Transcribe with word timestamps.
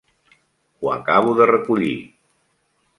Ho 0.79 0.89
acabo 0.95 1.37
de 1.43 1.49
recollir. 1.55 1.95